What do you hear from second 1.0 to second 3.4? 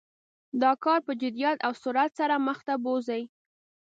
په جدیت او سرعت سره مخ ته بوزي.